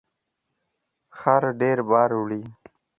خر 1.17 1.43
ډیر 1.59 1.77
بار 1.89 2.09
وړي 2.19 2.41